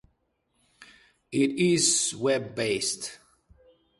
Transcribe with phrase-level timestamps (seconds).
[1.31, 3.19] It is web-based.